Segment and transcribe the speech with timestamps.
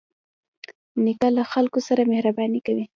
[1.03, 2.85] نیکه له خلکو سره مهرباني کوي.